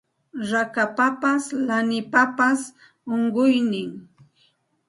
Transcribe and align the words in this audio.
Rakapapas 0.51 1.43
lanipapas 1.67 2.61
unquynin 3.13 3.89